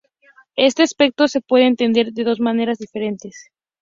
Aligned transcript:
Este 0.55 0.81
aspecto 0.81 1.27
se 1.27 1.41
puede 1.41 1.67
entender 1.67 2.11
de 2.11 2.23
dos 2.23 2.39
maneras 2.39 2.79
diferentes. 2.79 3.51